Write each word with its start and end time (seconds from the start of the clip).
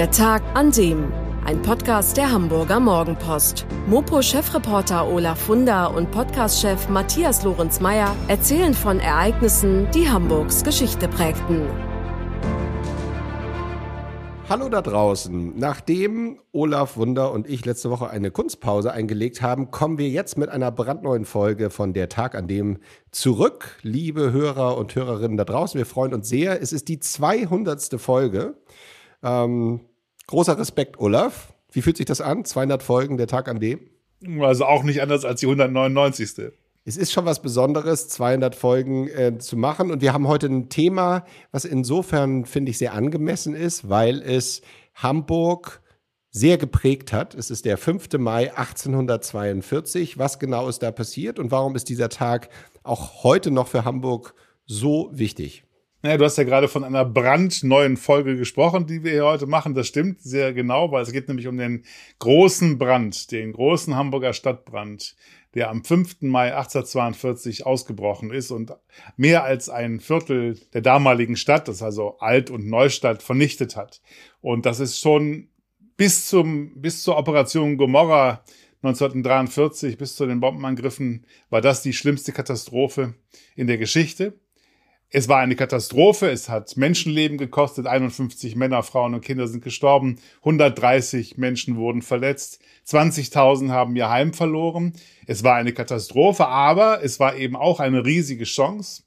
Der 0.00 0.10
Tag 0.10 0.42
an 0.54 0.70
dem. 0.70 1.12
Ein 1.44 1.60
Podcast 1.60 2.16
der 2.16 2.32
Hamburger 2.32 2.80
Morgenpost. 2.80 3.66
Mopo-Chefreporter 3.86 5.06
Olaf 5.06 5.38
Funder 5.40 5.94
und 5.94 6.10
Podcast-Chef 6.10 6.88
Matthias 6.88 7.44
Lorenz-Meyer 7.44 8.16
erzählen 8.26 8.72
von 8.72 8.98
Ereignissen, 8.98 9.90
die 9.90 10.08
Hamburgs 10.08 10.64
Geschichte 10.64 11.06
prägten. 11.06 11.66
Hallo 14.48 14.70
da 14.70 14.80
draußen. 14.80 15.58
Nachdem 15.58 16.40
Olaf 16.52 16.96
Wunder 16.96 17.30
und 17.32 17.46
ich 17.46 17.66
letzte 17.66 17.90
Woche 17.90 18.08
eine 18.08 18.30
Kunstpause 18.30 18.92
eingelegt 18.92 19.42
haben, 19.42 19.70
kommen 19.70 19.98
wir 19.98 20.08
jetzt 20.08 20.38
mit 20.38 20.48
einer 20.48 20.72
brandneuen 20.72 21.26
Folge 21.26 21.68
von 21.68 21.92
Der 21.92 22.08
Tag 22.08 22.34
an 22.34 22.48
dem 22.48 22.78
zurück. 23.10 23.78
Liebe 23.82 24.32
Hörer 24.32 24.78
und 24.78 24.94
Hörerinnen 24.94 25.36
da 25.36 25.44
draußen, 25.44 25.76
wir 25.76 25.84
freuen 25.84 26.14
uns 26.14 26.26
sehr. 26.26 26.62
Es 26.62 26.72
ist 26.72 26.88
die 26.88 27.00
200. 27.00 28.00
Folge. 28.00 28.54
Ähm, 29.22 29.80
großer 30.30 30.58
Respekt, 30.58 30.98
Olaf. 30.98 31.52
Wie 31.70 31.82
fühlt 31.82 31.96
sich 31.96 32.06
das 32.06 32.20
an? 32.20 32.44
200 32.44 32.82
Folgen, 32.82 33.16
Der 33.16 33.26
Tag 33.26 33.48
an 33.48 33.60
dem? 33.60 33.80
Also 34.40 34.64
auch 34.64 34.82
nicht 34.82 35.00
anders 35.02 35.24
als 35.24 35.40
die 35.40 35.46
199 35.46 36.52
es 36.84 36.96
ist 36.96 37.12
schon 37.12 37.26
was 37.26 37.42
Besonderes, 37.42 38.08
200 38.08 38.54
Folgen 38.54 39.08
äh, 39.08 39.38
zu 39.38 39.56
machen. 39.56 39.90
Und 39.90 40.00
wir 40.00 40.12
haben 40.12 40.26
heute 40.26 40.46
ein 40.46 40.68
Thema, 40.70 41.24
was 41.52 41.64
insofern, 41.64 42.46
finde 42.46 42.70
ich, 42.70 42.78
sehr 42.78 42.94
angemessen 42.94 43.54
ist, 43.54 43.88
weil 43.88 44.22
es 44.22 44.62
Hamburg 44.94 45.82
sehr 46.30 46.58
geprägt 46.58 47.12
hat. 47.12 47.34
Es 47.34 47.50
ist 47.50 47.64
der 47.64 47.76
5. 47.76 48.18
Mai 48.18 48.56
1842. 48.56 50.18
Was 50.18 50.38
genau 50.38 50.68
ist 50.68 50.82
da 50.82 50.90
passiert 50.90 51.38
und 51.38 51.50
warum 51.50 51.76
ist 51.76 51.88
dieser 51.88 52.08
Tag 52.08 52.48
auch 52.82 53.24
heute 53.24 53.50
noch 53.50 53.68
für 53.68 53.84
Hamburg 53.84 54.34
so 54.64 55.10
wichtig? 55.12 55.64
Naja, 56.02 56.16
du 56.16 56.24
hast 56.24 56.38
ja 56.38 56.44
gerade 56.44 56.66
von 56.66 56.82
einer 56.82 57.04
brandneuen 57.04 57.98
Folge 57.98 58.36
gesprochen, 58.36 58.86
die 58.86 59.04
wir 59.04 59.12
hier 59.12 59.26
heute 59.26 59.46
machen. 59.46 59.74
Das 59.74 59.86
stimmt 59.86 60.22
sehr 60.22 60.54
genau, 60.54 60.90
weil 60.90 61.02
es 61.02 61.12
geht 61.12 61.28
nämlich 61.28 61.46
um 61.46 61.58
den 61.58 61.84
großen 62.20 62.78
Brand, 62.78 63.30
den 63.32 63.52
großen 63.52 63.94
Hamburger 63.94 64.32
Stadtbrand, 64.32 65.14
der 65.54 65.68
am 65.68 65.84
5. 65.84 66.22
Mai 66.22 66.54
1842 66.54 67.66
ausgebrochen 67.66 68.30
ist 68.32 68.50
und 68.50 68.72
mehr 69.18 69.44
als 69.44 69.68
ein 69.68 70.00
Viertel 70.00 70.58
der 70.72 70.80
damaligen 70.80 71.36
Stadt, 71.36 71.68
das 71.68 71.82
also 71.82 72.16
Alt- 72.18 72.48
und 72.48 72.66
Neustadt, 72.66 73.22
vernichtet 73.22 73.76
hat. 73.76 74.00
Und 74.40 74.64
das 74.64 74.80
ist 74.80 75.00
schon 75.00 75.48
bis 75.98 76.28
zum, 76.28 76.80
bis 76.80 77.02
zur 77.02 77.18
Operation 77.18 77.76
Gomorra 77.76 78.42
1943, 78.82 79.98
bis 79.98 80.16
zu 80.16 80.24
den 80.24 80.40
Bombenangriffen, 80.40 81.26
war 81.50 81.60
das 81.60 81.82
die 81.82 81.92
schlimmste 81.92 82.32
Katastrophe 82.32 83.12
in 83.54 83.66
der 83.66 83.76
Geschichte. 83.76 84.40
Es 85.12 85.28
war 85.28 85.40
eine 85.40 85.56
Katastrophe, 85.56 86.30
es 86.30 86.48
hat 86.48 86.76
Menschenleben 86.76 87.36
gekostet, 87.36 87.86
51 87.88 88.54
Männer, 88.54 88.84
Frauen 88.84 89.14
und 89.14 89.24
Kinder 89.24 89.48
sind 89.48 89.64
gestorben, 89.64 90.20
130 90.38 91.36
Menschen 91.36 91.76
wurden 91.76 92.00
verletzt, 92.00 92.60
20.000 92.86 93.70
haben 93.70 93.96
ihr 93.96 94.08
Heim 94.08 94.32
verloren. 94.32 94.92
Es 95.26 95.42
war 95.42 95.56
eine 95.56 95.72
Katastrophe, 95.72 96.46
aber 96.46 97.02
es 97.02 97.18
war 97.18 97.34
eben 97.34 97.56
auch 97.56 97.80
eine 97.80 98.04
riesige 98.04 98.44
Chance, 98.44 99.02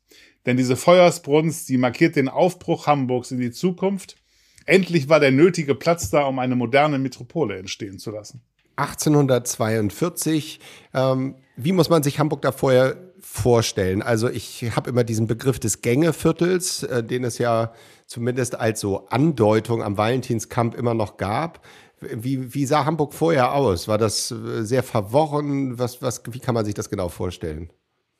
denn 0.45 0.57
diese 0.57 0.75
Feuersbrunst, 0.75 1.69
die 1.69 1.77
markiert 1.77 2.17
den 2.17 2.27
Aufbruch 2.27 2.85
Hamburgs 2.85 3.31
in 3.31 3.39
die 3.39 3.51
Zukunft. 3.51 4.17
Endlich 4.65 5.07
war 5.07 5.21
der 5.21 5.31
nötige 5.31 5.73
Platz 5.73 6.09
da, 6.09 6.25
um 6.25 6.37
eine 6.39 6.57
moderne 6.57 6.99
Metropole 6.99 7.57
entstehen 7.57 7.97
zu 7.97 8.11
lassen. 8.11 8.41
1842. 8.75 10.59
Ähm, 10.93 11.35
wie 11.55 11.71
muss 11.71 11.89
man 11.89 12.03
sich 12.03 12.19
Hamburg 12.19 12.41
da 12.41 12.51
vorher 12.51 13.12
vorstellen? 13.25 14.01
Also 14.01 14.29
ich 14.29 14.63
habe 14.75 14.89
immer 14.89 15.03
diesen 15.03 15.27
Begriff 15.27 15.59
des 15.59 15.81
Gängeviertels, 15.81 16.83
äh, 16.83 17.03
den 17.03 17.23
es 17.23 17.37
ja 17.37 17.73
zumindest 18.05 18.59
als 18.59 18.79
so 18.79 19.07
Andeutung 19.07 19.81
am 19.81 19.97
Valentinskamp 19.97 20.75
immer 20.75 20.93
noch 20.93 21.17
gab. 21.17 21.65
Wie, 22.01 22.53
wie 22.53 22.65
sah 22.65 22.85
Hamburg 22.85 23.13
vorher 23.13 23.53
aus? 23.53 23.87
War 23.87 23.97
das 23.97 24.31
äh, 24.31 24.63
sehr 24.63 24.83
verworren? 24.83 25.79
Was, 25.79 26.01
was, 26.01 26.21
wie 26.29 26.39
kann 26.39 26.53
man 26.53 26.65
sich 26.65 26.73
das 26.73 26.89
genau 26.89 27.09
vorstellen? 27.09 27.71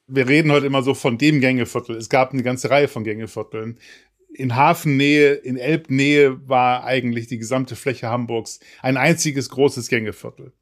Wir 0.07 0.27
reden 0.27 0.51
heute 0.51 0.65
immer 0.65 0.83
so 0.83 0.93
von 0.93 1.17
dem 1.17 1.39
Gängeviertel. 1.39 1.95
Es 1.95 2.09
gab 2.09 2.33
eine 2.33 2.43
ganze 2.43 2.69
Reihe 2.69 2.87
von 2.87 3.03
Gängevierteln 3.03 3.77
in 4.33 4.55
Hafennähe, 4.55 5.33
in 5.33 5.57
Elbnähe 5.57 6.47
war 6.47 6.83
eigentlich 6.83 7.27
die 7.27 7.37
gesamte 7.37 7.75
Fläche 7.75 8.07
Hamburgs 8.07 8.59
ein 8.81 8.97
einziges 8.97 9.49
großes 9.49 9.87
Gängeviertel. 9.87 10.53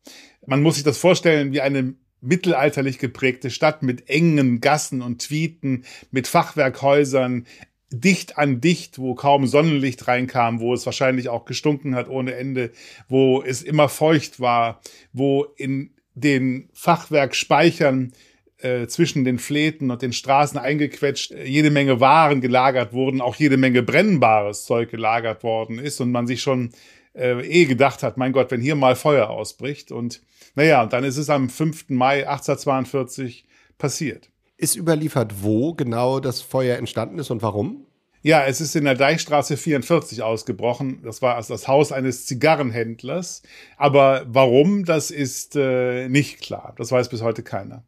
Man 0.45 0.61
muss 0.61 0.75
sich 0.75 0.83
das 0.83 0.97
vorstellen 0.97 1.53
wie 1.53 1.61
eine 1.61 1.95
mittelalterlich 2.21 2.99
geprägte 2.99 3.49
Stadt 3.49 3.83
mit 3.83 4.09
engen 4.09 4.61
Gassen 4.61 5.01
und 5.01 5.21
Tweeten, 5.21 5.83
mit 6.11 6.27
Fachwerkhäusern, 6.27 7.45
dicht 7.91 8.37
an 8.37 8.61
dicht, 8.61 8.99
wo 8.99 9.15
kaum 9.15 9.47
Sonnenlicht 9.47 10.07
reinkam, 10.07 10.59
wo 10.59 10.73
es 10.73 10.85
wahrscheinlich 10.85 11.27
auch 11.27 11.45
gestunken 11.45 11.95
hat 11.95 12.07
ohne 12.07 12.35
Ende, 12.35 12.71
wo 13.09 13.41
es 13.41 13.61
immer 13.61 13.89
feucht 13.89 14.39
war, 14.39 14.81
wo 15.11 15.45
in 15.57 15.91
den 16.15 16.69
Fachwerkspeichern 16.73 18.13
äh, 18.59 18.87
zwischen 18.87 19.25
den 19.25 19.39
Fläten 19.39 19.91
und 19.91 20.01
den 20.01 20.13
Straßen 20.13 20.59
eingequetscht, 20.59 21.31
äh, 21.31 21.45
jede 21.45 21.71
Menge 21.71 21.99
Waren 21.99 22.41
gelagert 22.41 22.93
wurden, 22.93 23.19
auch 23.19 23.35
jede 23.35 23.57
Menge 23.57 23.83
brennbares 23.83 24.65
Zeug 24.65 24.89
gelagert 24.89 25.43
worden 25.43 25.79
ist 25.79 25.99
und 25.99 26.11
man 26.11 26.27
sich 26.27 26.41
schon 26.41 26.71
äh, 27.13 27.41
eh 27.41 27.65
gedacht 27.65 28.03
hat, 28.03 28.17
mein 28.17 28.31
Gott, 28.31 28.51
wenn 28.51 28.61
hier 28.61 28.75
mal 28.75 28.95
Feuer 28.95 29.29
ausbricht. 29.29 29.91
Und 29.91 30.21
naja, 30.55 30.83
und 30.83 30.93
dann 30.93 31.03
ist 31.03 31.17
es 31.17 31.29
am 31.29 31.49
5. 31.49 31.89
Mai 31.89 32.27
1842 32.27 33.45
passiert. 33.77 34.29
Ist 34.57 34.75
überliefert, 34.75 35.41
wo 35.41 35.73
genau 35.73 36.19
das 36.19 36.41
Feuer 36.41 36.77
entstanden 36.77 37.19
ist 37.19 37.31
und 37.31 37.41
warum? 37.41 37.85
Ja, 38.23 38.45
es 38.45 38.61
ist 38.61 38.75
in 38.75 38.83
der 38.83 38.93
Deichstraße 38.93 39.57
44 39.57 40.21
ausgebrochen. 40.21 41.01
Das 41.03 41.23
war 41.23 41.41
das 41.41 41.67
Haus 41.67 41.91
eines 41.91 42.27
Zigarrenhändlers. 42.27 43.41
Aber 43.77 44.23
warum, 44.27 44.85
das 44.85 45.09
ist 45.09 45.55
äh, 45.55 46.07
nicht 46.07 46.41
klar. 46.41 46.73
Das 46.77 46.91
weiß 46.91 47.09
bis 47.09 47.23
heute 47.23 47.41
keiner. 47.41 47.83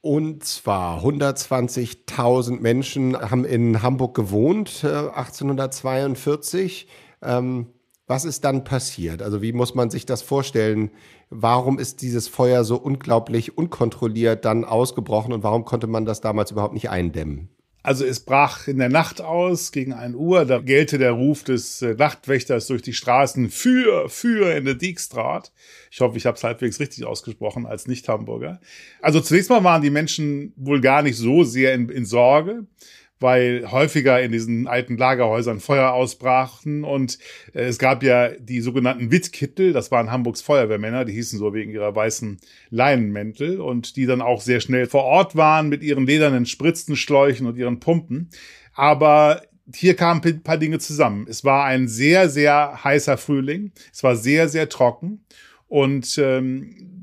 Und 0.00 0.44
zwar 0.44 1.02
120.000 1.02 2.60
Menschen 2.60 3.18
haben 3.18 3.44
in 3.44 3.82
Hamburg 3.82 4.14
gewohnt, 4.14 4.84
äh, 4.84 4.88
1842. 4.88 6.86
Ähm, 7.22 7.66
was 8.06 8.24
ist 8.24 8.44
dann 8.44 8.64
passiert? 8.64 9.22
Also 9.22 9.40
wie 9.40 9.52
muss 9.52 9.74
man 9.74 9.90
sich 9.90 10.04
das 10.04 10.22
vorstellen? 10.22 10.90
Warum 11.30 11.78
ist 11.78 12.02
dieses 12.02 12.28
Feuer 12.28 12.64
so 12.64 12.76
unglaublich 12.76 13.56
unkontrolliert 13.56 14.44
dann 14.44 14.64
ausgebrochen 14.64 15.32
und 15.32 15.42
warum 15.42 15.64
konnte 15.64 15.86
man 15.86 16.04
das 16.04 16.20
damals 16.20 16.50
überhaupt 16.50 16.74
nicht 16.74 16.90
eindämmen? 16.90 17.48
Also 17.82 18.06
es 18.06 18.20
brach 18.20 18.66
in 18.66 18.78
der 18.78 18.88
Nacht 18.88 19.20
aus 19.20 19.70
gegen 19.70 19.92
ein 19.92 20.14
Uhr. 20.14 20.46
Da 20.46 20.58
gellte 20.58 20.96
der 20.96 21.12
Ruf 21.12 21.44
des 21.44 21.82
äh, 21.82 21.94
Nachtwächters 21.94 22.66
durch 22.66 22.80
die 22.80 22.94
Straßen 22.94 23.50
für, 23.50 24.08
für 24.08 24.56
in 24.56 24.64
der 24.64 24.74
Dijkstraat. 24.74 25.52
Ich 25.90 26.00
hoffe, 26.00 26.16
ich 26.16 26.24
habe 26.24 26.34
es 26.34 26.44
halbwegs 26.44 26.80
richtig 26.80 27.04
ausgesprochen 27.04 27.66
als 27.66 27.86
Nicht-Hamburger. 27.86 28.58
Also 29.02 29.20
zunächst 29.20 29.50
mal 29.50 29.64
waren 29.64 29.82
die 29.82 29.90
Menschen 29.90 30.54
wohl 30.56 30.80
gar 30.80 31.02
nicht 31.02 31.18
so 31.18 31.44
sehr 31.44 31.74
in, 31.74 31.90
in 31.90 32.06
Sorge 32.06 32.66
weil 33.20 33.70
häufiger 33.70 34.20
in 34.20 34.32
diesen 34.32 34.66
alten 34.66 34.96
Lagerhäusern 34.96 35.60
Feuer 35.60 35.92
ausbrachen 35.92 36.84
und 36.84 37.18
äh, 37.54 37.62
es 37.64 37.78
gab 37.78 38.02
ja 38.02 38.30
die 38.30 38.60
sogenannten 38.60 39.10
Wittkittel, 39.10 39.72
das 39.72 39.90
waren 39.90 40.10
Hamburgs 40.10 40.42
Feuerwehrmänner, 40.42 41.04
die 41.04 41.12
hießen 41.12 41.38
so 41.38 41.54
wegen 41.54 41.70
ihrer 41.70 41.94
weißen 41.94 42.38
Leinenmäntel 42.70 43.60
und 43.60 43.96
die 43.96 44.06
dann 44.06 44.22
auch 44.22 44.40
sehr 44.40 44.60
schnell 44.60 44.86
vor 44.86 45.04
Ort 45.04 45.36
waren 45.36 45.68
mit 45.68 45.82
ihren 45.82 46.06
ledernen 46.06 46.46
Spritzenschläuchen 46.46 47.46
und 47.46 47.56
ihren 47.56 47.80
Pumpen. 47.80 48.30
Aber 48.74 49.42
hier 49.72 49.96
kamen 49.96 50.20
ein 50.24 50.42
paar 50.42 50.58
Dinge 50.58 50.78
zusammen. 50.78 51.26
Es 51.28 51.44
war 51.44 51.64
ein 51.64 51.88
sehr, 51.88 52.28
sehr 52.28 52.84
heißer 52.84 53.16
Frühling. 53.16 53.72
Es 53.92 54.02
war 54.02 54.16
sehr, 54.16 54.48
sehr 54.48 54.68
trocken. 54.68 55.24
Und 55.68 56.18
ähm, 56.18 56.93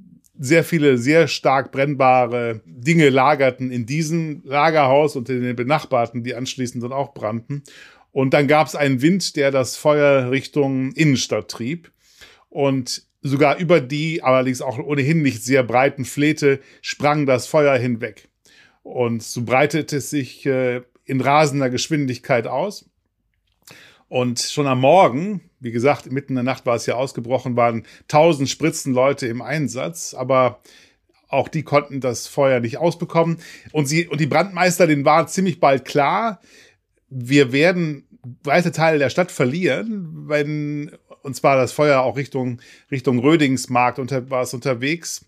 sehr 0.44 0.64
viele 0.64 0.98
sehr 0.98 1.28
stark 1.28 1.72
brennbare 1.72 2.62
Dinge 2.66 3.10
lagerten 3.10 3.70
in 3.70 3.86
diesem 3.86 4.42
Lagerhaus 4.44 5.16
und 5.16 5.30
in 5.30 5.44
den 5.44 5.56
benachbarten, 5.56 6.24
die 6.24 6.34
anschließend 6.34 6.84
dann 6.84 6.92
auch 6.92 7.14
brannten. 7.14 7.62
Und 8.12 8.34
dann 8.34 8.48
gab 8.48 8.66
es 8.66 8.76
einen 8.76 9.04
Wind, 9.04 9.36
der 9.36 9.52
das 9.52 9.78
Feuer 9.78 10.32
Richtung 10.32 10.94
Innenstadt 10.94 11.50
trieb. 11.50 11.92
Und 12.50 13.04
sogar 13.22 13.60
über 13.60 13.82
die, 13.82 14.24
allerdings 14.24 14.64
auch 14.64 14.80
ohnehin 14.80 15.22
nicht 15.22 15.44
sehr 15.44 15.62
breiten 15.62 16.06
Fläte, 16.06 16.60
sprang 16.82 17.28
das 17.28 17.46
Feuer 17.46 17.78
hinweg. 17.78 18.28
Und 18.82 19.22
so 19.22 19.44
breitete 19.44 19.98
es 19.98 20.10
sich 20.10 20.44
äh, 20.48 20.82
in 21.06 21.22
rasender 21.22 21.70
Geschwindigkeit 21.70 22.48
aus. 22.48 22.90
Und 24.12 24.42
schon 24.42 24.68
am 24.68 24.82
Morgen, 24.82 25.40
wie 25.62 25.72
gesagt, 25.72 26.12
mitten 26.12 26.34
in 26.34 26.36
der 26.36 26.44
Nacht 26.44 26.66
war 26.66 26.76
es 26.76 26.86
ja 26.86 26.96
ausgebrochen, 26.96 27.56
waren 27.56 27.86
tausend 28.10 28.50
Spritzenleute 28.50 29.26
im 29.28 29.42
Einsatz, 29.42 30.14
aber 30.14 30.60
auch 31.30 31.48
die 31.48 31.64
konnten 31.64 32.02
das 32.02 32.28
Feuer 32.28 32.60
nicht 32.60 32.78
ausbekommen. 32.78 33.38
Und 33.72 33.86
sie, 33.86 34.10
und 34.10 34.20
die 34.20 34.28
Brandmeister, 34.28 34.86
denen 34.86 35.06
war 35.06 35.28
ziemlich 35.28 35.62
bald 35.62 35.86
klar, 35.86 36.42
wir 37.08 37.54
werden 37.54 38.06
weite 38.44 38.74
Teile 38.74 39.00
der 39.00 39.10
Stadt 39.10 39.32
verlieren, 39.32 40.28
wenn, 40.28 40.92
und 41.22 41.38
zwar 41.38 41.56
das 41.56 41.72
Feuer 41.72 42.02
auch 42.02 42.18
Richtung, 42.18 42.60
Richtung 42.92 43.20
Rödingsmarkt 43.20 43.98
unter, 43.98 44.30
war 44.30 44.42
es 44.42 44.54
unterwegs, 44.54 45.26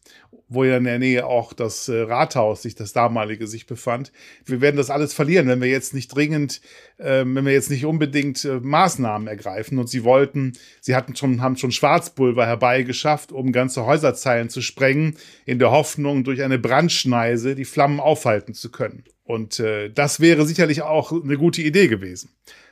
wo 0.54 0.64
ja 0.64 0.78
in 0.78 0.84
der 0.84 1.00
Nähe 1.00 1.26
auch 1.26 1.54
das 1.54 1.88
äh, 1.90 2.02
Rathaus 2.02 2.62
sich 2.62 2.76
das 2.76 2.94
damalige 2.94 3.48
sich 3.48 3.66
befand. 3.66 4.12
Wir 4.46 4.62
werden 4.62 4.78
das 4.78 4.90
alles 4.90 5.14
verlieren, 5.14 5.48
wenn 5.48 5.62
wir 5.62 5.70
jetzt 5.70 5.94
nicht 5.94 6.10
dringend, 6.10 6.62
äh, 6.98 7.24
wenn 7.26 7.46
wir 7.46 7.54
jetzt 7.54 7.70
nicht 7.70 7.86
unbedingt 7.86 8.46
äh, 8.46 8.60
Maßnahmen 8.62 9.28
ergreifen. 9.28 9.80
Und 9.80 9.88
sie 9.88 10.04
wollten, 10.04 10.54
sie 10.82 10.96
hatten 10.96 11.16
schon, 11.16 11.42
haben 11.42 11.58
schon 11.58 11.72
Schwarzpulver 11.72 12.46
herbeigeschafft, 12.46 13.32
um 13.32 13.52
ganze 13.52 13.86
Häuserzeilen 13.86 14.50
zu 14.50 14.62
sprengen, 14.62 15.18
in 15.46 15.60
der 15.60 15.72
Hoffnung, 15.72 16.24
durch 16.24 16.42
eine 16.42 16.60
Brandschneise 16.60 17.56
die 17.56 17.66
Flammen 17.66 18.00
aufhalten 18.00 18.54
zu 18.54 18.72
können. 18.72 19.04
Und 19.24 19.60
äh, 19.60 19.90
das 19.90 20.20
wäre 20.20 20.46
sicherlich 20.46 20.82
auch 20.82 21.12
eine 21.12 21.38
gute 21.38 21.62
Idee 21.62 21.88
gewesen. 21.88 22.30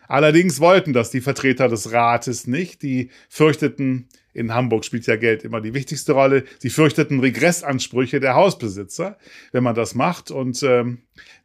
Allerdings 0.08 0.60
wollten 0.60 0.92
das 0.92 1.10
die 1.10 1.22
Vertreter 1.22 1.70
des 1.70 1.94
Rates 1.94 2.46
nicht. 2.46 2.82
Die 2.82 3.12
fürchteten, 3.30 4.10
in 4.34 4.54
Hamburg 4.54 4.86
spielt 4.86 5.08
ja 5.08 5.16
Geld 5.16 5.44
immer 5.44 5.62
die 5.62 5.74
wichtigste 5.74 6.14
Rolle. 6.14 6.44
Sie 6.60 6.70
fürchteten 6.70 7.20
Regressansprüche 7.20 8.20
der 8.20 8.36
Hausbesitzer, 8.36 9.18
wenn 9.52 9.64
man 9.64 9.76
das 9.76 9.96
macht. 9.96 10.32
Und 10.32 10.64
ähm, 10.64 11.04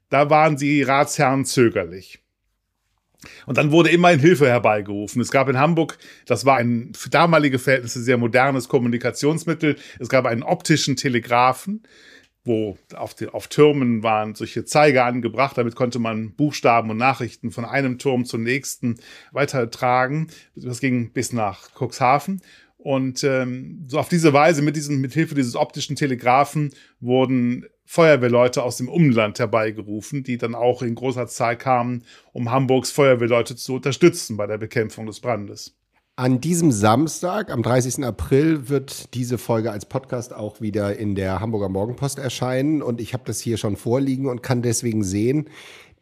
da 0.08 0.30
waren 0.30 0.56
die 0.56 0.82
Ratsherren 0.82 1.44
zögerlich. 1.44 2.20
Und 3.46 3.58
dann 3.58 3.72
wurde 3.72 3.90
immer 3.90 4.12
in 4.12 4.20
Hilfe 4.20 4.46
herbeigerufen. 4.46 5.20
Es 5.20 5.30
gab 5.30 5.48
in 5.48 5.58
Hamburg, 5.58 5.98
das 6.26 6.44
war 6.44 6.56
ein 6.56 6.92
für 6.94 7.10
damalige 7.10 7.58
Verhältnisse 7.58 8.02
sehr 8.02 8.18
modernes 8.18 8.68
Kommunikationsmittel, 8.68 9.76
es 9.98 10.08
gab 10.08 10.26
einen 10.26 10.42
optischen 10.42 10.96
Telegraphen, 10.96 11.82
wo 12.44 12.78
auf, 12.94 13.14
die, 13.14 13.26
auf 13.26 13.48
Türmen 13.48 14.04
waren 14.04 14.36
solche 14.36 14.64
Zeiger 14.64 15.04
angebracht. 15.04 15.58
Damit 15.58 15.74
konnte 15.74 15.98
man 15.98 16.32
Buchstaben 16.32 16.90
und 16.90 16.96
Nachrichten 16.96 17.50
von 17.50 17.64
einem 17.64 17.98
Turm 17.98 18.24
zum 18.24 18.44
nächsten 18.44 19.00
weitertragen. 19.32 20.28
Das 20.54 20.78
ging 20.78 21.10
bis 21.10 21.32
nach 21.32 21.70
Cuxhaven. 21.74 22.40
Und 22.86 23.24
ähm, 23.24 23.84
so 23.88 23.98
auf 23.98 24.08
diese 24.08 24.32
Weise, 24.32 24.62
mit, 24.62 24.76
diesem, 24.76 25.00
mit 25.00 25.12
Hilfe 25.12 25.34
dieses 25.34 25.56
optischen 25.56 25.96
Telegraphen, 25.96 26.70
wurden 27.00 27.66
Feuerwehrleute 27.84 28.62
aus 28.62 28.76
dem 28.76 28.88
Umland 28.88 29.40
herbeigerufen, 29.40 30.22
die 30.22 30.38
dann 30.38 30.54
auch 30.54 30.82
in 30.82 30.94
großer 30.94 31.26
Zahl 31.26 31.58
kamen, 31.58 32.04
um 32.32 32.52
Hamburgs 32.52 32.92
Feuerwehrleute 32.92 33.56
zu 33.56 33.74
unterstützen 33.74 34.36
bei 34.36 34.46
der 34.46 34.58
Bekämpfung 34.58 35.04
des 35.06 35.18
Brandes. 35.18 35.74
An 36.14 36.40
diesem 36.40 36.70
Samstag, 36.70 37.50
am 37.50 37.64
30. 37.64 38.04
April, 38.04 38.68
wird 38.68 39.12
diese 39.14 39.36
Folge 39.36 39.72
als 39.72 39.84
Podcast 39.86 40.32
auch 40.32 40.60
wieder 40.60 40.96
in 40.96 41.16
der 41.16 41.40
Hamburger 41.40 41.68
Morgenpost 41.68 42.20
erscheinen. 42.20 42.82
Und 42.82 43.00
ich 43.00 43.14
habe 43.14 43.24
das 43.26 43.40
hier 43.40 43.56
schon 43.56 43.76
vorliegen 43.76 44.26
und 44.26 44.44
kann 44.44 44.62
deswegen 44.62 45.02
sehen, 45.02 45.50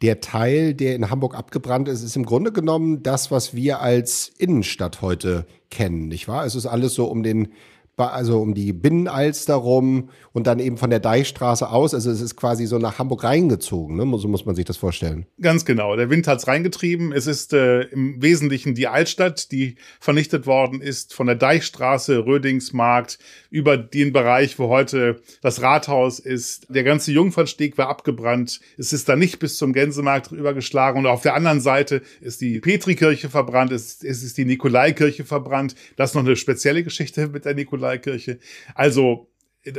der 0.05 0.21
Teil, 0.21 0.75
der 0.75 0.97
in 0.97 1.09
Hamburg 1.09 1.35
abgebrannt 1.35 1.89
ist, 1.89 2.03
ist 2.03 2.15
im 2.15 2.27
Grunde 2.27 2.53
genommen 2.53 3.03
das, 3.03 3.31
was 3.31 3.55
wir 3.55 3.81
als 3.81 4.31
Innenstadt 4.37 5.01
heute 5.01 5.47
kennen, 5.71 6.09
nicht 6.09 6.29
wahr? 6.29 6.45
Es 6.45 6.55
ist 6.55 6.67
alles 6.67 6.93
so 6.93 7.07
um 7.07 7.23
den 7.23 7.49
also 7.97 8.41
um 8.41 8.55
die 8.55 8.73
Binnenalster 8.73 9.55
rum 9.55 10.11
und 10.33 10.47
dann 10.47 10.59
eben 10.59 10.77
von 10.77 10.91
der 10.91 11.01
Deichstraße 11.01 11.71
aus. 11.71 11.95
Also 11.95 12.11
es 12.11 12.21
ist 12.21 12.37
quasi 12.37 12.67
so 12.67 12.79
nach 12.79 12.99
Hamburg 12.99 13.25
reingezogen, 13.25 13.97
ne? 13.97 14.19
so 14.19 14.29
muss 14.29 14.45
man 14.45 14.57
sich 14.57 14.65
das 14.65 14.77
vorstellen. 14.77 15.27
Ganz 15.41 15.65
genau. 15.65 15.95
Der 15.97 16.11
Wind 16.11 16.27
hat 16.27 16.39
es 16.39 16.49
reingetrieben. 16.49 17.13
Es 17.13 17.27
ist 17.27 17.53
äh, 17.53 17.83
im 17.83 18.21
Wesentlichen 18.21 18.75
die 18.75 18.89
Altstadt, 18.89 19.53
die 19.53 19.77
vernichtet 20.01 20.47
worden 20.47 20.81
ist, 20.81 21.15
von 21.15 21.27
der 21.27 21.37
Deichstraße, 21.37 22.27
Rödingsmarkt, 22.27 23.19
über 23.51 23.77
den 23.77 24.13
Bereich, 24.13 24.59
wo 24.59 24.69
heute 24.69 25.21
das 25.41 25.63
Rathaus 25.63 26.19
ist. 26.19 26.67
Der 26.69 26.83
ganze 26.83 27.13
Jungfernsteg 27.13 27.79
war 27.79 27.89
abgebrannt. 27.89 28.61
Es 28.77 28.93
ist 28.93 29.09
da 29.09 29.15
nicht 29.15 29.39
bis 29.39 29.57
zum 29.57 29.73
Gänsemarkt 29.73 30.33
übergeschlagen. 30.33 30.99
Und 30.99 31.07
auf 31.07 31.23
der 31.23 31.35
anderen 31.35 31.61
Seite 31.61 32.03
ist 32.21 32.41
die 32.41 32.59
Petrikirche 32.59 33.29
verbrannt, 33.29 33.71
es, 33.71 34.03
es 34.03 34.25
ist 34.25 34.37
die 34.37 34.45
Nikolaikirche 34.45 35.25
verbrannt. 35.25 35.77
Das 35.97 36.11
ist 36.11 36.15
noch 36.15 36.25
eine 36.25 36.35
spezielle 36.35 36.83
Geschichte 36.83 37.29
mit 37.29 37.45
der 37.45 37.55
Nikolaikirche. 37.55 37.84
Nikolaikirche. 37.85 38.39
Also 38.75 39.29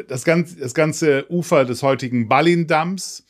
das 0.07 0.23
ganze, 0.23 0.57
das 0.57 0.73
ganze 0.73 1.25
Ufer 1.29 1.65
des 1.65 1.83
heutigen 1.83 2.27
Ballindamms 2.27 3.23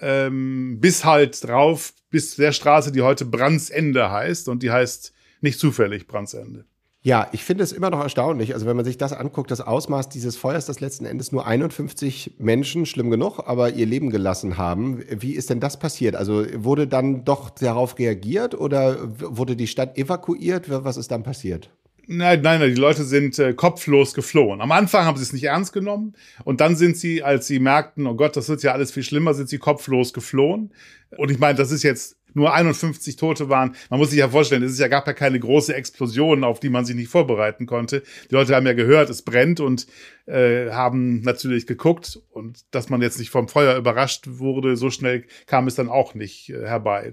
ähm, 0.00 0.78
bis 0.80 1.04
halt 1.04 1.42
drauf, 1.44 1.92
bis 2.10 2.36
der 2.36 2.52
Straße, 2.52 2.92
die 2.92 3.02
heute 3.02 3.24
Brandsende 3.24 4.10
heißt 4.10 4.48
und 4.48 4.62
die 4.62 4.70
heißt 4.70 5.12
nicht 5.40 5.58
zufällig 5.58 6.06
Brandsende. 6.06 6.64
Ja, 7.02 7.28
ich 7.32 7.44
finde 7.44 7.64
es 7.64 7.72
immer 7.72 7.88
noch 7.88 8.00
erstaunlich. 8.00 8.52
Also 8.52 8.66
wenn 8.66 8.76
man 8.76 8.84
sich 8.84 8.98
das 8.98 9.14
anguckt, 9.14 9.50
das 9.50 9.62
Ausmaß 9.62 10.10
dieses 10.10 10.36
Feuers, 10.36 10.66
das 10.66 10.80
letzten 10.80 11.06
Endes 11.06 11.32
nur 11.32 11.46
51 11.46 12.34
Menschen, 12.38 12.84
schlimm 12.84 13.10
genug, 13.10 13.40
aber 13.46 13.70
ihr 13.70 13.86
Leben 13.86 14.10
gelassen 14.10 14.58
haben. 14.58 15.02
Wie 15.08 15.32
ist 15.32 15.48
denn 15.48 15.60
das 15.60 15.78
passiert? 15.78 16.14
Also 16.14 16.44
wurde 16.62 16.86
dann 16.86 17.24
doch 17.24 17.48
darauf 17.48 17.98
reagiert 17.98 18.54
oder 18.54 18.98
wurde 19.18 19.56
die 19.56 19.66
Stadt 19.66 19.96
evakuiert? 19.96 20.66
Was 20.68 20.98
ist 20.98 21.10
dann 21.10 21.22
passiert? 21.22 21.70
Nein, 22.06 22.42
nein, 22.42 22.60
die 22.60 22.74
Leute 22.74 23.04
sind 23.04 23.38
äh, 23.38 23.52
kopflos 23.52 24.14
geflohen. 24.14 24.60
Am 24.60 24.72
Anfang 24.72 25.04
haben 25.04 25.16
sie 25.16 25.22
es 25.22 25.32
nicht 25.32 25.44
ernst 25.44 25.72
genommen 25.72 26.14
und 26.44 26.60
dann 26.60 26.76
sind 26.76 26.96
sie, 26.96 27.22
als 27.22 27.46
sie 27.46 27.58
merkten, 27.58 28.06
oh 28.06 28.14
Gott, 28.14 28.36
das 28.36 28.48
wird 28.48 28.62
ja 28.62 28.72
alles 28.72 28.92
viel 28.92 29.02
schlimmer, 29.02 29.34
sind 29.34 29.48
sie 29.48 29.58
kopflos 29.58 30.12
geflohen. 30.12 30.72
Und 31.16 31.30
ich 31.30 31.38
meine, 31.38 31.56
das 31.56 31.70
ist 31.70 31.82
jetzt 31.82 32.16
nur 32.34 32.52
51 32.52 33.16
Tote 33.16 33.48
waren. 33.48 33.74
Man 33.88 33.98
muss 33.98 34.10
sich 34.10 34.18
ja 34.18 34.28
vorstellen, 34.28 34.62
es 34.62 34.72
ist 34.72 34.78
ja 34.78 34.88
gab 34.88 35.06
ja 35.06 35.12
keine 35.12 35.40
große 35.40 35.74
Explosion, 35.74 36.44
auf 36.44 36.60
die 36.60 36.70
man 36.70 36.84
sich 36.84 36.96
nicht 36.96 37.08
vorbereiten 37.08 37.66
konnte. 37.66 38.02
Die 38.30 38.34
Leute 38.34 38.54
haben 38.54 38.66
ja 38.66 38.72
gehört, 38.72 39.10
es 39.10 39.22
brennt 39.22 39.60
und 39.60 39.86
äh, 40.26 40.70
haben 40.70 41.22
natürlich 41.22 41.66
geguckt 41.66 42.20
und 42.30 42.60
dass 42.74 42.88
man 42.88 43.02
jetzt 43.02 43.18
nicht 43.18 43.30
vom 43.30 43.48
Feuer 43.48 43.76
überrascht 43.76 44.24
wurde, 44.28 44.76
so 44.76 44.90
schnell 44.90 45.24
kam 45.46 45.66
es 45.66 45.74
dann 45.74 45.88
auch 45.88 46.14
nicht 46.14 46.50
äh, 46.50 46.66
herbei. 46.66 47.12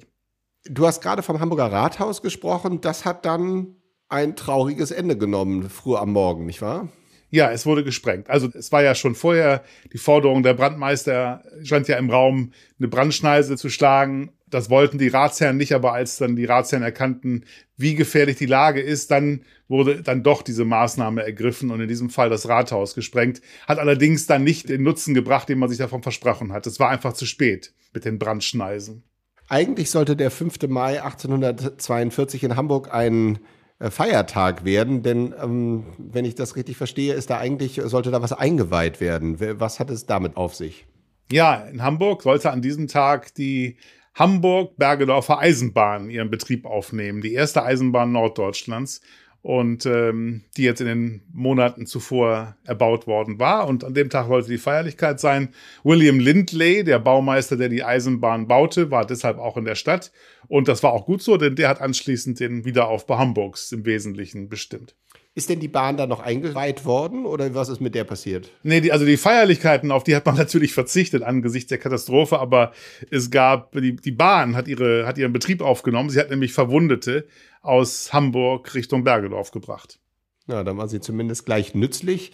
Du 0.69 0.85
hast 0.85 1.01
gerade 1.01 1.23
vom 1.23 1.39
Hamburger 1.39 1.71
Rathaus 1.71 2.21
gesprochen. 2.21 2.81
Das 2.81 3.05
hat 3.05 3.25
dann 3.25 3.75
ein 4.09 4.35
trauriges 4.35 4.91
Ende 4.91 5.17
genommen, 5.17 5.69
früh 5.69 5.95
am 5.95 6.13
Morgen, 6.13 6.45
nicht 6.45 6.61
wahr? 6.61 6.89
Ja, 7.29 7.51
es 7.51 7.65
wurde 7.65 7.83
gesprengt. 7.83 8.29
Also 8.29 8.49
es 8.53 8.71
war 8.71 8.83
ja 8.83 8.95
schon 8.95 9.13
vorher 9.13 9.63
die 9.91 9.97
Forderung 9.97 10.43
der 10.43 10.53
Brandmeister, 10.53 11.43
stand 11.61 11.87
ja 11.89 11.97
im 11.97 12.09
Raum, 12.09 12.53
eine 12.79 12.87
Brandschneise 12.87 13.57
zu 13.57 13.69
schlagen. 13.69 14.31
Das 14.49 14.69
wollten 14.69 14.97
die 14.97 15.09
Ratsherren 15.09 15.57
nicht, 15.57 15.73
aber 15.73 15.91
als 15.91 16.17
dann 16.17 16.37
die 16.37 16.45
Ratsherren 16.45 16.83
erkannten, 16.83 17.43
wie 17.75 17.95
gefährlich 17.95 18.37
die 18.37 18.45
Lage 18.45 18.79
ist, 18.79 19.11
dann 19.11 19.41
wurde 19.67 20.01
dann 20.03 20.23
doch 20.23 20.41
diese 20.41 20.63
Maßnahme 20.63 21.21
ergriffen 21.21 21.69
und 21.69 21.81
in 21.81 21.89
diesem 21.89 22.09
Fall 22.09 22.29
das 22.29 22.47
Rathaus 22.47 22.95
gesprengt. 22.95 23.41
Hat 23.67 23.77
allerdings 23.77 24.25
dann 24.25 24.45
nicht 24.45 24.69
den 24.69 24.83
Nutzen 24.83 25.13
gebracht, 25.13 25.49
den 25.49 25.59
man 25.59 25.67
sich 25.67 25.79
davon 25.79 26.03
versprochen 26.03 26.53
hat. 26.53 26.65
Es 26.65 26.79
war 26.79 26.89
einfach 26.89 27.11
zu 27.11 27.25
spät 27.25 27.73
mit 27.93 28.05
den 28.05 28.19
Brandschneisen. 28.19 29.03
Eigentlich 29.49 29.89
sollte 29.89 30.15
der 30.15 30.31
5. 30.31 30.69
Mai 30.69 31.01
1842 31.01 32.45
in 32.45 32.55
Hamburg 32.55 32.93
ein 32.93 33.39
Feiertag 33.79 34.65
werden, 34.65 35.03
denn 35.03 35.35
ähm, 35.41 35.85
wenn 35.97 36.25
ich 36.25 36.35
das 36.35 36.55
richtig 36.55 36.77
verstehe, 36.77 37.13
ist 37.13 37.29
da 37.29 37.37
eigentlich, 37.37 37.79
sollte 37.83 38.09
da 38.09 38.21
was 38.21 38.33
eingeweiht 38.33 38.99
werden. 38.99 39.39
Was 39.59 39.79
hat 39.79 39.91
es 39.91 40.05
damit 40.07 40.35
auf 40.35 40.55
sich? 40.55 40.87
Ja, 41.31 41.55
in 41.55 41.83
Hamburg 41.83 42.23
sollte 42.23 42.51
an 42.51 42.61
diesem 42.61 42.87
Tag 42.87 43.35
die 43.35 43.77
Hamburg-Bergedorfer 44.15 45.37
Eisenbahn 45.37 46.09
ihren 46.09 46.31
Betrieb 46.31 46.65
aufnehmen, 46.65 47.21
die 47.21 47.33
erste 47.33 47.63
Eisenbahn 47.63 48.11
Norddeutschlands 48.11 49.01
und 49.41 49.85
ähm, 49.85 50.43
die 50.57 50.63
jetzt 50.63 50.81
in 50.81 50.87
den 50.87 51.21
Monaten 51.31 51.85
zuvor 51.85 52.57
erbaut 52.65 53.07
worden 53.07 53.39
war. 53.39 53.67
Und 53.67 53.83
an 53.83 53.93
dem 53.93 54.09
Tag 54.09 54.27
sollte 54.27 54.49
die 54.49 54.57
Feierlichkeit 54.57 55.19
sein. 55.19 55.49
William 55.83 56.19
Lindley, 56.19 56.83
der 56.83 56.99
Baumeister, 56.99 57.55
der 57.55 57.69
die 57.69 57.83
Eisenbahn 57.83 58.47
baute, 58.47 58.91
war 58.91 59.05
deshalb 59.05 59.37
auch 59.37 59.57
in 59.57 59.65
der 59.65 59.75
Stadt. 59.75 60.11
Und 60.47 60.67
das 60.67 60.83
war 60.83 60.93
auch 60.93 61.05
gut 61.05 61.21
so, 61.21 61.37
denn 61.37 61.55
der 61.55 61.69
hat 61.69 61.81
anschließend 61.81 62.39
den 62.39 62.65
Wiederaufbau 62.65 63.17
Hamburgs 63.17 63.71
im 63.71 63.85
Wesentlichen 63.85 64.49
bestimmt. 64.49 64.95
Ist 65.37 65.51
denn 65.51 65.59
die 65.59 65.67
Bahn 65.67 65.97
da 65.97 66.07
noch 66.07 66.19
eingeweiht 66.19 66.83
worden 66.83 67.27
oder 67.27 67.53
was 67.53 67.69
ist 67.69 67.79
mit 67.79 67.93
der 67.93 68.05
passiert? 68.05 68.49
Nee, 68.63 68.81
die, 68.81 68.91
also 68.91 69.05
die 69.05 69.17
Feierlichkeiten, 69.17 69.91
auf 69.91 70.03
die 70.03 70.15
hat 70.15 70.25
man 70.25 70.35
natürlich 70.35 70.73
verzichtet 70.73 71.21
angesichts 71.21 71.69
der 71.69 71.77
Katastrophe, 71.77 72.39
aber 72.39 72.71
es 73.11 73.29
gab, 73.29 73.71
die, 73.73 73.95
die 73.95 74.11
Bahn 74.11 74.55
hat, 74.55 74.67
ihre, 74.67 75.05
hat 75.05 75.19
ihren 75.19 75.33
Betrieb 75.33 75.61
aufgenommen. 75.61 76.09
Sie 76.09 76.19
hat 76.19 76.31
nämlich 76.31 76.53
Verwundete 76.53 77.27
aus 77.61 78.11
Hamburg 78.13 78.73
Richtung 78.73 79.03
Bergedorf 79.03 79.51
gebracht. 79.51 79.99
Ja, 80.47 80.63
dann 80.63 80.75
war 80.79 80.87
sie 80.87 81.01
zumindest 81.01 81.45
gleich 81.45 81.75
nützlich. 81.75 82.31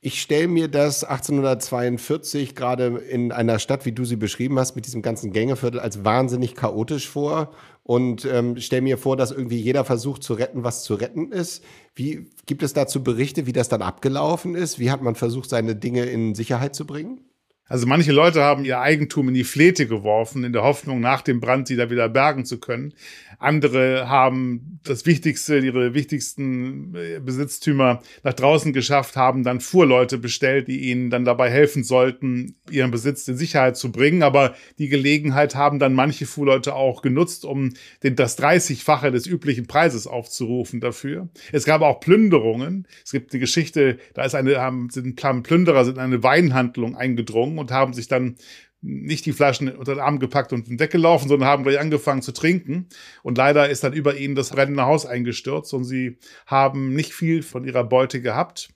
Ich 0.00 0.22
stelle 0.22 0.46
mir 0.46 0.68
das 0.68 1.02
1842 1.02 2.54
gerade 2.54 2.98
in 2.98 3.32
einer 3.32 3.58
Stadt, 3.58 3.84
wie 3.84 3.90
du 3.90 4.04
sie 4.04 4.14
beschrieben 4.14 4.60
hast, 4.60 4.76
mit 4.76 4.86
diesem 4.86 5.02
ganzen 5.02 5.32
Gängeviertel 5.32 5.80
als 5.80 6.04
wahnsinnig 6.04 6.54
chaotisch 6.54 7.08
vor 7.08 7.52
und 7.84 8.24
ähm, 8.24 8.58
stelle 8.58 8.82
mir 8.82 8.98
vor, 8.98 9.16
dass 9.16 9.30
irgendwie 9.30 9.60
jeder 9.60 9.84
versucht 9.84 10.22
zu 10.22 10.34
retten, 10.34 10.64
was 10.64 10.82
zu 10.82 10.94
retten 10.94 11.30
ist. 11.30 11.62
Wie 11.94 12.30
gibt 12.46 12.62
es 12.62 12.72
dazu 12.72 13.04
Berichte, 13.04 13.46
wie 13.46 13.52
das 13.52 13.68
dann 13.68 13.82
abgelaufen 13.82 14.54
ist? 14.54 14.78
Wie 14.78 14.90
hat 14.90 15.02
man 15.02 15.14
versucht, 15.14 15.50
seine 15.50 15.76
Dinge 15.76 16.06
in 16.06 16.34
Sicherheit 16.34 16.74
zu 16.74 16.86
bringen? 16.86 17.20
Also 17.66 17.86
manche 17.86 18.12
Leute 18.12 18.42
haben 18.42 18.66
ihr 18.66 18.80
Eigentum 18.80 19.28
in 19.28 19.34
die 19.34 19.44
Flete 19.44 19.86
geworfen, 19.86 20.44
in 20.44 20.52
der 20.52 20.64
Hoffnung, 20.64 21.00
nach 21.00 21.22
dem 21.22 21.40
Brand 21.40 21.66
sie 21.66 21.76
da 21.76 21.88
wieder 21.88 22.10
bergen 22.10 22.44
zu 22.44 22.60
können. 22.60 22.92
Andere 23.38 24.08
haben 24.08 24.80
das 24.84 25.06
Wichtigste, 25.06 25.58
ihre 25.58 25.94
wichtigsten 25.94 26.94
äh, 26.94 27.20
Besitztümer 27.20 28.02
nach 28.22 28.34
draußen 28.34 28.74
geschafft, 28.74 29.16
haben 29.16 29.44
dann 29.44 29.60
Fuhrleute 29.60 30.18
bestellt, 30.18 30.68
die 30.68 30.90
ihnen 30.90 31.08
dann 31.08 31.24
dabei 31.24 31.50
helfen 31.50 31.84
sollten, 31.84 32.56
ihren 32.70 32.90
Besitz 32.90 33.26
in 33.28 33.36
Sicherheit 33.38 33.78
zu 33.78 33.90
bringen. 33.90 34.22
Aber 34.22 34.54
die 34.78 34.88
Gelegenheit 34.88 35.54
haben 35.54 35.78
dann 35.78 35.94
manche 35.94 36.26
Fuhrleute 36.26 36.74
auch 36.74 37.00
genutzt, 37.00 37.46
um 37.46 37.72
den, 38.02 38.14
das 38.14 38.38
30-fache 38.38 39.10
des 39.10 39.26
üblichen 39.26 39.66
Preises 39.66 40.06
aufzurufen 40.06 40.80
dafür. 40.80 41.28
Es 41.50 41.64
gab 41.64 41.80
auch 41.80 42.00
Plünderungen. 42.00 42.86
Es 43.04 43.12
gibt 43.12 43.32
eine 43.32 43.40
Geschichte, 43.40 43.98
da 44.12 44.24
ist 44.24 44.34
eine, 44.34 44.60
haben, 44.60 44.90
sind 44.90 45.16
Plünderer 45.42 45.84
sind 45.86 45.94
in 45.94 46.00
eine 46.00 46.22
Weinhandlung 46.22 46.94
eingedrungen 46.96 47.53
und 47.58 47.70
haben 47.70 47.92
sich 47.92 48.08
dann 48.08 48.36
nicht 48.80 49.24
die 49.24 49.32
Flaschen 49.32 49.74
unter 49.74 49.94
den 49.94 50.00
Arm 50.00 50.18
gepackt 50.18 50.52
und 50.52 50.78
weggelaufen, 50.78 51.28
sondern 51.28 51.48
haben 51.48 51.64
gleich 51.64 51.80
angefangen 51.80 52.22
zu 52.22 52.32
trinken. 52.32 52.88
Und 53.22 53.38
leider 53.38 53.68
ist 53.68 53.82
dann 53.82 53.94
über 53.94 54.16
ihnen 54.16 54.34
das 54.34 54.50
brennende 54.50 54.84
Haus 54.84 55.06
eingestürzt 55.06 55.72
und 55.72 55.84
sie 55.84 56.18
haben 56.46 56.94
nicht 56.94 57.14
viel 57.14 57.42
von 57.42 57.64
ihrer 57.64 57.84
Beute 57.84 58.20
gehabt. 58.20 58.68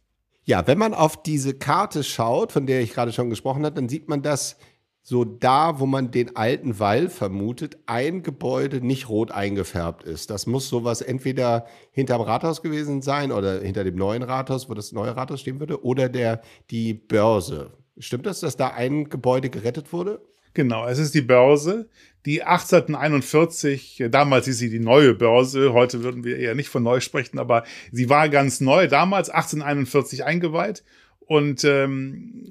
Ja, 0.45 0.67
wenn 0.67 0.79
man 0.79 0.95
auf 0.95 1.23
diese 1.23 1.53
Karte 1.53 2.03
schaut, 2.03 2.53
von 2.53 2.67
der 2.67 2.81
ich 2.81 2.95
gerade 2.95 3.13
schon 3.13 3.29
gesprochen 3.29 3.67
habe, 3.67 3.75
dann 3.75 3.91
sieht 3.91 4.09
man, 4.09 4.23
dass 4.23 4.57
so 5.03 5.25
da, 5.25 5.81
wo 5.81 5.87
man 5.87 6.11
den 6.11 6.37
alten 6.37 6.79
Wall 6.81 7.09
vermutet, 7.09 7.79
ein 7.87 8.23
Gebäude 8.23 8.85
nicht 8.85 9.09
rot 9.09 9.31
eingefärbt 9.31 10.05
ist. 10.05 10.29
Das 10.29 10.47
muss 10.47 10.69
sowas 10.69 11.01
entweder 11.01 11.67
hinterm 11.93 12.21
Rathaus 12.21 12.63
gewesen 12.63 13.01
sein 13.01 13.33
oder 13.33 13.61
hinter 13.61 13.85
dem 13.85 13.97
neuen 13.97 14.23
Rathaus, 14.23 14.69
wo 14.69 14.75
das 14.75 14.93
neue 14.93 15.17
Rathaus 15.17 15.41
stehen 15.41 15.61
würde, 15.61 15.83
oder 15.83 16.11
der, 16.11 16.43
die 16.71 16.93
Börse. 16.93 17.73
Stimmt 17.99 18.26
das, 18.26 18.40
dass 18.40 18.57
da 18.57 18.69
ein 18.69 19.09
Gebäude 19.09 19.50
gerettet 19.50 19.93
wurde? 19.93 20.21
Genau, 20.55 20.87
es 20.87 20.99
ist 20.99 21.14
die 21.14 21.21
Börse, 21.21 21.88
die 22.26 22.43
1841, 22.43 24.05
damals 24.11 24.49
ist 24.49 24.59
sie 24.59 24.71
die 24.71 24.81
neue 24.81 25.14
Börse, 25.14 25.73
heute 25.73 26.02
würden 26.02 26.25
wir 26.25 26.37
eher 26.37 26.55
nicht 26.55 26.69
von 26.69 26.83
neu 26.83 27.00
sprechen, 27.00 27.38
aber 27.38 27.64
sie 27.93 28.09
war 28.09 28.28
ganz 28.28 28.61
neu, 28.61 28.88
damals 28.88 29.31
1841 29.31 30.25
eingeweiht 30.25 30.83
und 31.21 31.62
ähm, 31.64 32.43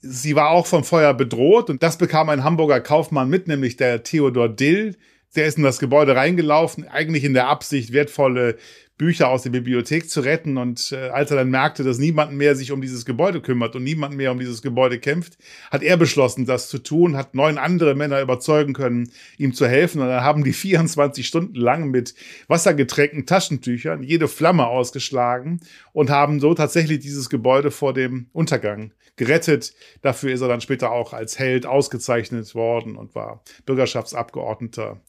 sie 0.00 0.36
war 0.36 0.50
auch 0.50 0.66
vom 0.66 0.84
Feuer 0.84 1.12
bedroht 1.14 1.68
und 1.68 1.82
das 1.82 1.98
bekam 1.98 2.28
ein 2.28 2.44
Hamburger 2.44 2.80
Kaufmann 2.80 3.28
mit, 3.28 3.48
nämlich 3.48 3.76
der 3.76 4.02
Theodor 4.02 4.48
Dill, 4.48 4.96
der 5.34 5.46
ist 5.46 5.58
in 5.58 5.64
das 5.64 5.78
Gebäude 5.78 6.14
reingelaufen, 6.14 6.86
eigentlich 6.88 7.24
in 7.24 7.34
der 7.34 7.48
Absicht, 7.48 7.92
wertvolle 7.92 8.56
Bücher 9.02 9.30
aus 9.30 9.42
der 9.42 9.50
Bibliothek 9.50 10.08
zu 10.08 10.20
retten. 10.20 10.56
Und 10.56 10.92
äh, 10.92 11.08
als 11.08 11.32
er 11.32 11.36
dann 11.38 11.50
merkte, 11.50 11.82
dass 11.82 11.98
niemand 11.98 12.34
mehr 12.34 12.54
sich 12.54 12.70
um 12.70 12.80
dieses 12.80 13.04
Gebäude 13.04 13.40
kümmert 13.40 13.74
und 13.74 13.82
niemand 13.82 14.16
mehr 14.16 14.30
um 14.30 14.38
dieses 14.38 14.62
Gebäude 14.62 15.00
kämpft, 15.00 15.38
hat 15.72 15.82
er 15.82 15.96
beschlossen, 15.96 16.46
das 16.46 16.68
zu 16.68 16.78
tun, 16.78 17.16
hat 17.16 17.34
neun 17.34 17.58
andere 17.58 17.96
Männer 17.96 18.20
überzeugen 18.20 18.74
können, 18.74 19.10
ihm 19.38 19.54
zu 19.54 19.66
helfen. 19.66 20.00
Und 20.00 20.06
dann 20.06 20.22
haben 20.22 20.44
die 20.44 20.52
24 20.62 21.26
Stunden 21.26 21.56
lang 21.56 21.90
mit 21.90 22.14
wassergetränkten 22.46 23.26
Taschentüchern 23.26 24.04
jede 24.04 24.28
Flamme 24.28 24.68
ausgeschlagen 24.68 25.58
und 25.92 26.10
haben 26.10 26.38
so 26.38 26.54
tatsächlich 26.54 27.00
dieses 27.00 27.28
Gebäude 27.28 27.72
vor 27.72 27.94
dem 27.94 28.28
Untergang 28.32 28.92
gerettet. 29.16 29.74
Dafür 30.02 30.32
ist 30.32 30.42
er 30.42 30.48
dann 30.48 30.60
später 30.60 30.92
auch 30.92 31.12
als 31.12 31.40
Held 31.40 31.66
ausgezeichnet 31.66 32.54
worden 32.54 32.94
und 32.94 33.16
war 33.16 33.42
Bürgerschaftsabgeordneter 33.66 35.00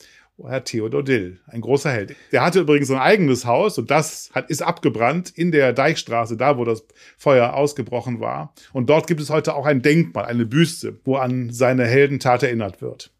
Herr 0.41 0.63
Theodor 0.63 1.03
Dill, 1.03 1.39
ein 1.47 1.61
großer 1.61 1.91
Held. 1.91 2.15
Der 2.31 2.43
hatte 2.43 2.61
übrigens 2.61 2.89
ein 2.89 2.97
eigenes 2.97 3.45
Haus 3.45 3.77
und 3.77 3.91
das 3.91 4.31
hat, 4.33 4.49
ist 4.49 4.61
abgebrannt 4.61 5.29
in 5.29 5.51
der 5.51 5.73
Deichstraße, 5.73 6.37
da 6.37 6.57
wo 6.57 6.65
das 6.65 6.85
Feuer 7.17 7.53
ausgebrochen 7.53 8.19
war. 8.19 8.53
Und 8.73 8.89
dort 8.89 9.07
gibt 9.07 9.21
es 9.21 9.29
heute 9.29 9.55
auch 9.55 9.65
ein 9.65 9.81
Denkmal, 9.81 10.25
eine 10.25 10.45
Büste, 10.45 10.99
wo 11.03 11.17
an 11.17 11.51
seine 11.51 11.85
Heldentat 11.85 12.43
erinnert 12.43 12.81
wird. 12.81 13.11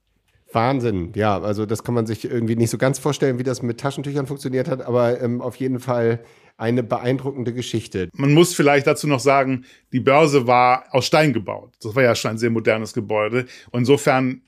Wahnsinn, 0.51 1.11
ja, 1.15 1.39
also 1.39 1.65
das 1.65 1.83
kann 1.83 1.95
man 1.95 2.05
sich 2.05 2.25
irgendwie 2.25 2.55
nicht 2.55 2.69
so 2.69 2.77
ganz 2.77 2.99
vorstellen, 2.99 3.39
wie 3.39 3.43
das 3.43 3.61
mit 3.61 3.79
Taschentüchern 3.79 4.27
funktioniert 4.27 4.67
hat, 4.67 4.81
aber 4.81 5.19
ähm, 5.21 5.41
auf 5.41 5.55
jeden 5.55 5.79
Fall 5.79 6.23
eine 6.57 6.83
beeindruckende 6.83 7.53
Geschichte. 7.53 8.09
Man 8.13 8.33
muss 8.33 8.53
vielleicht 8.53 8.85
dazu 8.85 9.07
noch 9.07 9.19
sagen, 9.19 9.65
die 9.91 9.99
Börse 9.99 10.45
war 10.45 10.85
aus 10.91 11.05
Stein 11.05 11.33
gebaut. 11.33 11.73
Das 11.81 11.95
war 11.95 12.03
ja 12.03 12.13
schon 12.13 12.31
ein 12.31 12.37
sehr 12.37 12.51
modernes 12.51 12.93
Gebäude. 12.93 13.45
insofern 13.71 14.41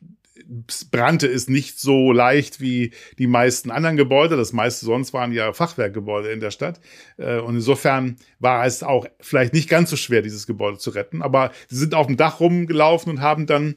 brannte 0.91 1.27
es 1.27 1.47
nicht 1.47 1.79
so 1.79 2.11
leicht 2.11 2.61
wie 2.61 2.91
die 3.17 3.27
meisten 3.27 3.71
anderen 3.71 3.97
Gebäude. 3.97 4.37
Das 4.37 4.53
meiste 4.53 4.85
sonst 4.85 5.13
waren 5.13 5.31
ja 5.31 5.53
Fachwerkgebäude 5.53 6.31
in 6.31 6.39
der 6.39 6.51
Stadt. 6.51 6.79
Äh, 7.17 7.39
und 7.39 7.55
insofern 7.55 8.17
war 8.39 8.65
es 8.65 8.83
auch 8.83 9.05
vielleicht 9.19 9.53
nicht 9.53 9.69
ganz 9.69 9.89
so 9.89 9.95
schwer, 9.95 10.21
dieses 10.21 10.47
Gebäude 10.47 10.77
zu 10.77 10.91
retten. 10.91 11.21
Aber 11.21 11.51
sie 11.67 11.77
sind 11.77 11.95
auf 11.95 12.07
dem 12.07 12.17
Dach 12.17 12.39
rumgelaufen 12.39 13.11
und 13.11 13.21
haben 13.21 13.45
dann 13.45 13.75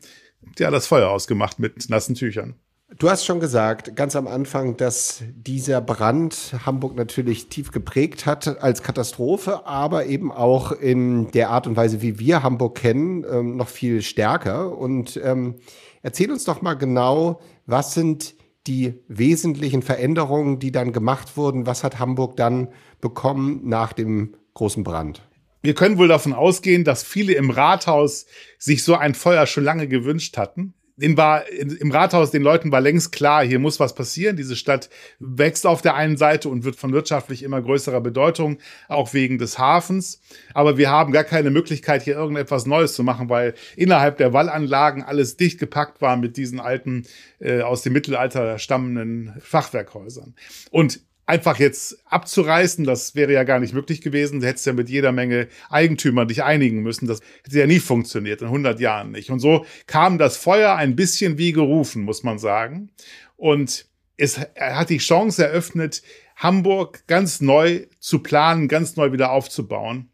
ja 0.58 0.70
das 0.70 0.86
Feuer 0.86 1.10
ausgemacht 1.10 1.58
mit 1.58 1.88
nassen 1.88 2.14
Tüchern. 2.14 2.54
Du 2.96 3.10
hast 3.10 3.26
schon 3.26 3.38
gesagt, 3.38 3.96
ganz 3.96 4.16
am 4.16 4.26
Anfang, 4.26 4.78
dass 4.78 5.22
dieser 5.34 5.82
Brand 5.82 6.54
Hamburg 6.64 6.96
natürlich 6.96 7.48
tief 7.48 7.70
geprägt 7.70 8.24
hat 8.24 8.62
als 8.62 8.82
Katastrophe, 8.82 9.66
aber 9.66 10.06
eben 10.06 10.32
auch 10.32 10.72
in 10.72 11.30
der 11.32 11.50
Art 11.50 11.66
und 11.66 11.76
Weise, 11.76 12.00
wie 12.00 12.18
wir 12.18 12.42
Hamburg 12.42 12.78
kennen, 12.78 13.26
ähm, 13.30 13.58
noch 13.58 13.68
viel 13.68 14.00
stärker. 14.00 14.74
Und 14.76 15.20
ähm, 15.22 15.56
Erzähl 16.02 16.30
uns 16.30 16.44
doch 16.44 16.62
mal 16.62 16.74
genau, 16.74 17.40
was 17.66 17.94
sind 17.94 18.34
die 18.66 18.94
wesentlichen 19.08 19.82
Veränderungen, 19.82 20.58
die 20.58 20.72
dann 20.72 20.92
gemacht 20.92 21.36
wurden? 21.36 21.66
Was 21.66 21.84
hat 21.84 21.98
Hamburg 21.98 22.36
dann 22.36 22.68
bekommen 23.00 23.62
nach 23.64 23.92
dem 23.92 24.34
großen 24.54 24.84
Brand? 24.84 25.22
Wir 25.62 25.74
können 25.74 25.98
wohl 25.98 26.08
davon 26.08 26.34
ausgehen, 26.34 26.84
dass 26.84 27.02
viele 27.02 27.32
im 27.32 27.50
Rathaus 27.50 28.26
sich 28.58 28.84
so 28.84 28.94
ein 28.94 29.14
Feuer 29.14 29.46
schon 29.46 29.64
lange 29.64 29.88
gewünscht 29.88 30.36
hatten 30.36 30.74
den 30.98 31.16
war 31.16 31.48
im 31.48 31.92
Rathaus 31.92 32.32
den 32.32 32.42
Leuten 32.42 32.72
war 32.72 32.80
längst 32.80 33.12
klar, 33.12 33.44
hier 33.44 33.60
muss 33.60 33.78
was 33.78 33.94
passieren. 33.94 34.36
Diese 34.36 34.56
Stadt 34.56 34.90
wächst 35.20 35.64
auf 35.64 35.80
der 35.80 35.94
einen 35.94 36.16
Seite 36.16 36.48
und 36.48 36.64
wird 36.64 36.74
von 36.74 36.92
wirtschaftlich 36.92 37.44
immer 37.44 37.62
größerer 37.62 38.00
Bedeutung, 38.00 38.58
auch 38.88 39.14
wegen 39.14 39.38
des 39.38 39.58
Hafens. 39.58 40.20
Aber 40.54 40.76
wir 40.76 40.90
haben 40.90 41.12
gar 41.12 41.22
keine 41.22 41.50
Möglichkeit, 41.50 42.02
hier 42.02 42.14
irgendetwas 42.14 42.66
Neues 42.66 42.94
zu 42.94 43.04
machen, 43.04 43.28
weil 43.28 43.54
innerhalb 43.76 44.16
der 44.16 44.32
Wallanlagen 44.32 45.04
alles 45.04 45.36
dicht 45.36 45.60
gepackt 45.60 46.02
war 46.02 46.16
mit 46.16 46.36
diesen 46.36 46.58
alten, 46.58 47.04
äh, 47.38 47.60
aus 47.60 47.82
dem 47.82 47.92
Mittelalter 47.92 48.58
stammenden 48.58 49.34
Fachwerkhäusern. 49.40 50.34
Und 50.70 51.00
einfach 51.28 51.58
jetzt 51.58 51.98
abzureißen, 52.06 52.84
das 52.86 53.14
wäre 53.14 53.34
ja 53.34 53.44
gar 53.44 53.60
nicht 53.60 53.74
möglich 53.74 54.00
gewesen. 54.00 54.40
Du 54.40 54.46
hättest 54.46 54.64
ja 54.64 54.72
mit 54.72 54.88
jeder 54.88 55.12
Menge 55.12 55.48
Eigentümer 55.68 56.24
dich 56.24 56.42
einigen 56.42 56.80
müssen. 56.80 57.06
Das 57.06 57.20
hätte 57.44 57.58
ja 57.58 57.66
nie 57.66 57.80
funktioniert, 57.80 58.40
in 58.40 58.46
100 58.46 58.80
Jahren 58.80 59.12
nicht. 59.12 59.30
Und 59.30 59.38
so 59.38 59.66
kam 59.86 60.16
das 60.16 60.38
Feuer 60.38 60.74
ein 60.74 60.96
bisschen 60.96 61.36
wie 61.36 61.52
gerufen, 61.52 62.02
muss 62.02 62.22
man 62.22 62.38
sagen. 62.38 62.90
Und 63.36 63.86
es 64.16 64.40
hat 64.58 64.88
die 64.88 64.98
Chance 64.98 65.46
eröffnet, 65.46 66.02
Hamburg 66.34 67.06
ganz 67.06 67.42
neu 67.42 67.86
zu 68.00 68.20
planen, 68.20 68.66
ganz 68.66 68.96
neu 68.96 69.12
wieder 69.12 69.30
aufzubauen. 69.30 70.08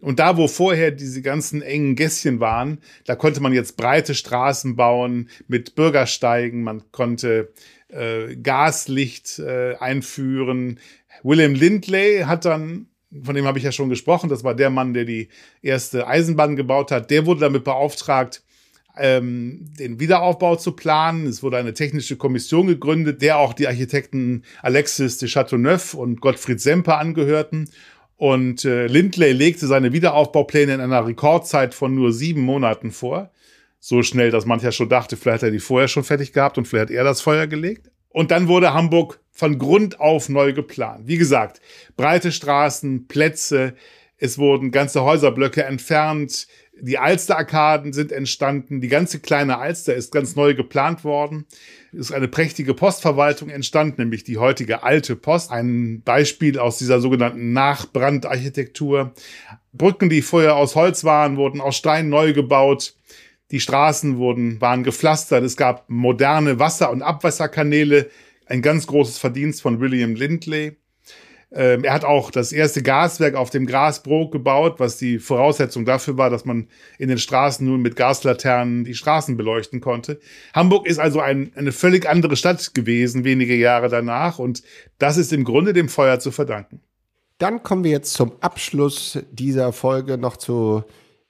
Und 0.00 0.18
da, 0.18 0.38
wo 0.38 0.48
vorher 0.48 0.90
diese 0.90 1.20
ganzen 1.20 1.60
engen 1.60 1.94
Gässchen 1.94 2.40
waren, 2.40 2.78
da 3.04 3.16
konnte 3.16 3.40
man 3.40 3.52
jetzt 3.52 3.76
breite 3.76 4.14
Straßen 4.14 4.76
bauen 4.76 5.28
mit 5.46 5.74
Bürgersteigen, 5.74 6.62
man 6.62 6.90
konnte 6.90 7.52
äh, 7.94 8.36
Gaslicht 8.36 9.38
äh, 9.38 9.76
einführen. 9.76 10.80
William 11.22 11.54
Lindley 11.54 12.22
hat 12.26 12.44
dann, 12.44 12.86
von 13.22 13.34
dem 13.34 13.46
habe 13.46 13.58
ich 13.58 13.64
ja 13.64 13.72
schon 13.72 13.88
gesprochen, 13.88 14.28
das 14.28 14.44
war 14.44 14.54
der 14.54 14.70
Mann, 14.70 14.94
der 14.94 15.04
die 15.04 15.28
erste 15.62 16.06
Eisenbahn 16.06 16.56
gebaut 16.56 16.90
hat, 16.90 17.10
der 17.10 17.26
wurde 17.26 17.40
damit 17.40 17.64
beauftragt, 17.64 18.42
ähm, 18.96 19.66
den 19.78 19.98
Wiederaufbau 19.98 20.56
zu 20.56 20.72
planen. 20.72 21.26
Es 21.26 21.42
wurde 21.42 21.56
eine 21.56 21.74
technische 21.74 22.16
Kommission 22.16 22.68
gegründet, 22.68 23.22
der 23.22 23.38
auch 23.38 23.52
die 23.52 23.66
Architekten 23.66 24.44
Alexis 24.62 25.18
de 25.18 25.28
Chateauneuf 25.28 25.94
und 25.94 26.20
Gottfried 26.20 26.60
Semper 26.60 26.98
angehörten. 26.98 27.68
Und 28.16 28.64
äh, 28.64 28.86
Lindley 28.86 29.32
legte 29.32 29.66
seine 29.66 29.92
Wiederaufbaupläne 29.92 30.74
in 30.74 30.80
einer 30.80 31.04
Rekordzeit 31.06 31.74
von 31.74 31.94
nur 31.94 32.12
sieben 32.12 32.42
Monaten 32.42 32.92
vor 32.92 33.30
so 33.86 34.02
schnell, 34.02 34.30
dass 34.30 34.46
mancher 34.46 34.72
schon 34.72 34.88
dachte, 34.88 35.14
vielleicht 35.14 35.42
hat 35.42 35.48
er 35.48 35.50
die 35.50 35.58
vorher 35.58 35.88
schon 35.88 36.04
fertig 36.04 36.32
gehabt 36.32 36.56
und 36.56 36.66
vielleicht 36.66 36.88
hat 36.88 36.96
er 36.96 37.04
das 37.04 37.20
Feuer 37.20 37.46
gelegt. 37.46 37.90
Und 38.08 38.30
dann 38.30 38.48
wurde 38.48 38.72
Hamburg 38.72 39.20
von 39.30 39.58
Grund 39.58 40.00
auf 40.00 40.30
neu 40.30 40.54
geplant. 40.54 41.06
Wie 41.06 41.18
gesagt, 41.18 41.60
breite 41.94 42.32
Straßen, 42.32 43.08
Plätze, 43.08 43.74
es 44.16 44.38
wurden 44.38 44.70
ganze 44.70 45.02
Häuserblöcke 45.02 45.64
entfernt, 45.64 46.46
die 46.80 46.98
Alsterarkaden 46.98 47.92
sind 47.92 48.10
entstanden, 48.10 48.80
die 48.80 48.88
ganze 48.88 49.20
kleine 49.20 49.58
Alster 49.58 49.94
ist 49.94 50.12
ganz 50.12 50.34
neu 50.34 50.54
geplant 50.54 51.04
worden. 51.04 51.46
Es 51.92 52.00
ist 52.00 52.12
eine 52.12 52.26
prächtige 52.26 52.74
Postverwaltung 52.74 53.48
entstanden, 53.48 54.00
nämlich 54.00 54.24
die 54.24 54.38
heutige 54.38 54.82
alte 54.82 55.14
Post. 55.14 55.50
Ein 55.50 56.02
Beispiel 56.02 56.58
aus 56.58 56.78
dieser 56.78 57.00
sogenannten 57.00 57.52
Nachbrandarchitektur. 57.52 59.12
Brücken, 59.72 60.08
die 60.08 60.22
vorher 60.22 60.56
aus 60.56 60.74
Holz 60.74 61.04
waren, 61.04 61.36
wurden 61.36 61.60
aus 61.60 61.76
Stein 61.76 62.08
neu 62.08 62.32
gebaut. 62.32 62.94
Die 63.50 63.60
Straßen 63.60 64.16
wurden, 64.16 64.60
waren 64.60 64.84
gepflastert. 64.84 65.44
Es 65.44 65.56
gab 65.56 65.88
moderne 65.88 66.58
Wasser- 66.58 66.90
und 66.90 67.02
Abwasserkanäle. 67.02 68.10
Ein 68.46 68.62
ganz 68.62 68.86
großes 68.86 69.18
Verdienst 69.18 69.62
von 69.62 69.80
William 69.80 70.14
Lindley. 70.14 70.76
Ähm, 71.54 71.84
er 71.84 71.92
hat 71.92 72.04
auch 72.04 72.32
das 72.32 72.50
erste 72.50 72.82
Gaswerk 72.82 73.36
auf 73.36 73.48
dem 73.48 73.66
Grasbrook 73.66 74.32
gebaut, 74.32 74.74
was 74.78 74.96
die 74.96 75.20
Voraussetzung 75.20 75.84
dafür 75.84 76.16
war, 76.16 76.28
dass 76.28 76.44
man 76.44 76.66
in 76.98 77.08
den 77.08 77.18
Straßen 77.18 77.64
nun 77.64 77.80
mit 77.80 77.94
Gaslaternen 77.94 78.84
die 78.84 78.94
Straßen 78.94 79.36
beleuchten 79.36 79.80
konnte. 79.80 80.18
Hamburg 80.52 80.86
ist 80.86 80.98
also 80.98 81.20
ein, 81.20 81.52
eine 81.54 81.70
völlig 81.70 82.08
andere 82.08 82.34
Stadt 82.34 82.74
gewesen, 82.74 83.22
wenige 83.22 83.54
Jahre 83.54 83.88
danach. 83.88 84.40
Und 84.40 84.62
das 84.98 85.16
ist 85.16 85.32
im 85.32 85.44
Grunde 85.44 85.72
dem 85.72 85.88
Feuer 85.88 86.18
zu 86.18 86.32
verdanken. 86.32 86.80
Dann 87.38 87.62
kommen 87.62 87.84
wir 87.84 87.92
jetzt 87.92 88.14
zum 88.14 88.32
Abschluss 88.40 89.18
dieser 89.30 89.72
Folge 89.72 90.18
noch 90.18 90.36
zu 90.36 90.82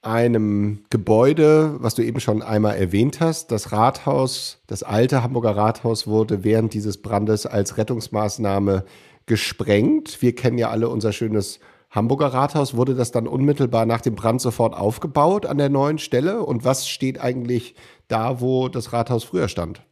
einem 0.04 0.84
Gebäude, 0.90 1.76
was 1.78 1.94
du 1.94 2.02
eben 2.02 2.20
schon 2.20 2.42
einmal 2.42 2.76
erwähnt 2.76 3.20
hast. 3.20 3.50
Das 3.50 3.72
Rathaus, 3.72 4.58
das 4.66 4.82
alte 4.82 5.22
Hamburger 5.22 5.56
Rathaus 5.56 6.06
wurde 6.06 6.44
während 6.44 6.74
dieses 6.74 7.00
Brandes 7.00 7.46
als 7.46 7.76
Rettungsmaßnahme 7.76 8.84
gesprengt. 9.26 10.20
Wir 10.20 10.34
kennen 10.34 10.58
ja 10.58 10.70
alle 10.70 10.88
unser 10.88 11.12
schönes 11.12 11.60
Hamburger 11.90 12.26
Rathaus. 12.26 12.76
Wurde 12.76 12.94
das 12.94 13.12
dann 13.12 13.26
unmittelbar 13.26 13.86
nach 13.86 14.00
dem 14.00 14.14
Brand 14.14 14.40
sofort 14.40 14.74
aufgebaut 14.74 15.46
an 15.46 15.58
der 15.58 15.68
neuen 15.68 15.98
Stelle? 15.98 16.42
Und 16.42 16.64
was 16.64 16.88
steht 16.88 17.20
eigentlich 17.20 17.74
da, 18.08 18.40
wo 18.40 18.68
das 18.68 18.92
Rathaus 18.92 19.24
früher 19.24 19.48
stand? 19.48 19.82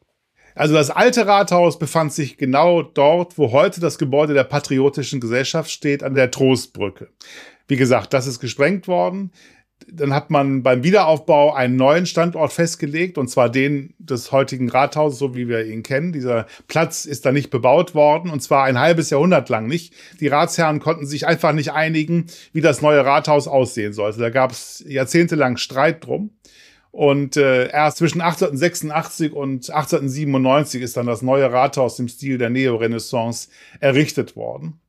Also 0.54 0.74
das 0.74 0.90
alte 0.90 1.26
Rathaus 1.26 1.78
befand 1.78 2.12
sich 2.12 2.36
genau 2.36 2.82
dort, 2.82 3.38
wo 3.38 3.52
heute 3.52 3.80
das 3.80 3.96
Gebäude 3.96 4.34
der 4.34 4.44
Patriotischen 4.44 5.20
Gesellschaft 5.20 5.70
steht, 5.70 6.02
an 6.02 6.14
der 6.14 6.30
Trostbrücke. 6.30 7.08
Wie 7.68 7.76
gesagt, 7.76 8.12
das 8.12 8.26
ist 8.26 8.40
gesprengt 8.40 8.86
worden 8.86 9.30
dann 9.90 10.12
hat 10.12 10.30
man 10.30 10.62
beim 10.62 10.82
Wiederaufbau 10.82 11.52
einen 11.52 11.76
neuen 11.76 12.06
Standort 12.06 12.52
festgelegt, 12.52 13.18
und 13.18 13.28
zwar 13.28 13.48
den 13.48 13.94
des 13.98 14.32
heutigen 14.32 14.68
Rathauses, 14.68 15.18
so 15.18 15.34
wie 15.34 15.48
wir 15.48 15.64
ihn 15.66 15.82
kennen. 15.82 16.12
Dieser 16.12 16.46
Platz 16.68 17.04
ist 17.04 17.24
da 17.24 17.32
nicht 17.32 17.50
bebaut 17.50 17.94
worden, 17.94 18.30
und 18.30 18.42
zwar 18.42 18.64
ein 18.64 18.78
halbes 18.78 19.10
Jahrhundert 19.10 19.48
lang 19.48 19.66
nicht. 19.66 19.94
Die 20.20 20.28
Ratsherren 20.28 20.80
konnten 20.80 21.06
sich 21.06 21.26
einfach 21.26 21.52
nicht 21.52 21.72
einigen, 21.72 22.26
wie 22.52 22.60
das 22.60 22.82
neue 22.82 23.04
Rathaus 23.04 23.48
aussehen 23.48 23.92
sollte. 23.92 24.20
Da 24.20 24.30
gab 24.30 24.52
es 24.52 24.84
jahrzehntelang 24.86 25.56
Streit 25.56 26.06
drum. 26.06 26.30
Und 26.90 27.38
äh, 27.38 27.70
erst 27.70 27.96
zwischen 27.96 28.20
1886 28.20 29.32
und 29.32 29.70
1897 29.70 30.82
ist 30.82 30.96
dann 30.98 31.06
das 31.06 31.22
neue 31.22 31.50
Rathaus 31.50 31.98
im 31.98 32.08
Stil 32.08 32.36
der 32.36 32.50
Neorenaissance 32.50 33.48
errichtet 33.80 34.36
worden. 34.36 34.81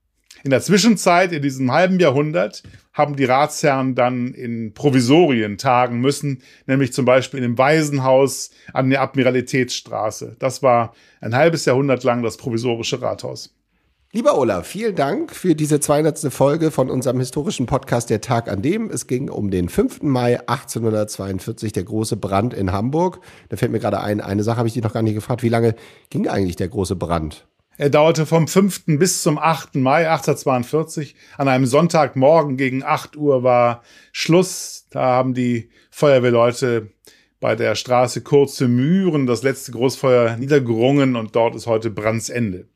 In 0.44 0.50
der 0.50 0.62
Zwischenzeit, 0.62 1.32
in 1.32 1.42
diesem 1.42 1.72
halben 1.72 2.02
Jahrhundert, 2.02 2.64
haben 2.92 3.16
die 3.16 3.24
Ratsherren 3.24 3.96
dann 3.96 4.34
in 4.34 4.74
Provisorien 4.74 5.58
tagen 5.58 6.02
müssen, 6.02 6.42
nämlich 6.68 6.92
zum 6.92 7.06
Beispiel 7.06 7.38
in 7.38 7.44
dem 7.44 7.58
Waisenhaus 7.58 8.52
an 8.74 8.90
der 8.90 9.02
Admiralitätsstraße. 9.02 10.36
Das 10.40 10.62
war 10.62 10.94
ein 11.22 11.34
halbes 11.34 11.64
Jahrhundert 11.64 12.04
lang 12.04 12.24
das 12.24 12.36
provisorische 12.36 13.02
Rathaus. 13.02 13.56
Lieber 14.12 14.38
Olaf, 14.38 14.68
vielen 14.68 14.96
Dank 14.96 15.34
für 15.34 15.56
diese 15.56 15.80
200. 15.80 16.32
Folge 16.32 16.72
von 16.72 16.92
unserem 16.92 17.20
historischen 17.20 17.66
Podcast 17.66 18.10
Der 18.10 18.20
Tag 18.20 18.52
an 18.52 18.62
dem. 18.62 18.92
Es 18.92 19.08
ging 19.08 19.30
um 19.30 19.50
den 19.50 19.70
5. 19.70 20.04
Mai 20.04 20.42
1842, 20.42 21.72
der 21.72 21.84
große 21.84 22.18
Brand 22.18 22.54
in 22.54 22.74
Hamburg. 22.74 23.22
Da 23.48 23.56
fällt 23.56 23.72
mir 23.72 23.80
gerade 23.80 24.02
ein, 24.02 24.20
eine 24.20 24.44
Sache 24.44 24.58
habe 24.58 24.68
ich 24.68 24.74
dich 24.74 24.84
noch 24.84 24.94
gar 24.94 25.04
nicht 25.04 25.16
gefragt. 25.16 25.42
Wie 25.42 25.50
lange 25.50 25.74
ging 26.10 26.28
eigentlich 26.28 26.58
der 26.58 26.68
große 26.68 26.98
Brand? 26.98 27.48
Er 27.77 27.89
dauerte 27.89 28.27
vom 28.27 28.48
5. 28.48 28.84
bis 28.86 29.24
zum 29.24 29.39
8. 29.39 29.75
Mai 29.75 30.08
1842. 30.10 31.15
An 31.38 31.48
einem 31.48 31.65
Sonntagmorgen 31.65 32.56
gegen 32.56 32.84
8 32.84 33.15
Uhr 33.18 33.42
war 33.42 33.82
Schluss. 34.12 34.86
Da 34.92 35.01
haben 35.01 35.34
die 35.34 35.70
Feuerwehrleute 35.89 36.92
bei 37.39 37.56
der 37.56 37.74
Straße 37.74 38.22
Kurze 38.22 38.68
Mühren 38.68 39.25
das 39.25 39.42
letzte 39.42 39.72
Großfeuer 39.72 40.38
niedergerungen 40.38 41.15
und 41.15 41.36
dort 41.36 41.56
ist 41.56 41.65
heute 41.65 41.89
Brandsende. 41.89 42.68